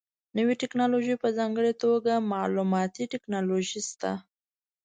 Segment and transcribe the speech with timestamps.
[0.37, 4.11] نوې ټکنالوژي په ځانګړې توګه معلوماتي ټکنالوژي شته.